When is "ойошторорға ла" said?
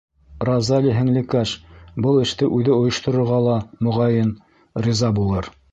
2.79-3.61